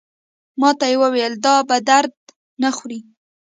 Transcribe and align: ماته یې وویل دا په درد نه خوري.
ماته 0.59 0.85
یې 0.91 0.95
وویل 1.01 1.33
دا 1.45 1.55
په 1.69 1.75
درد 1.89 2.13
نه 2.61 2.69
خوري. 2.75 2.99